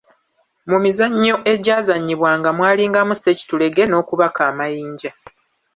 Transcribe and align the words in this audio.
Mu 0.69 0.77
mizannyo 0.83 1.35
egyazannyibwanga 1.53 2.49
mwalingamu 2.57 3.13
ssekitulege 3.15 3.83
n'okubaka 3.87 4.41
amayinja. 4.51 5.11